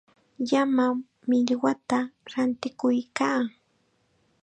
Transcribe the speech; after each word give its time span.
Llama 0.49 0.87
millwata 1.27 1.99
rantikuykaa. 2.31 3.39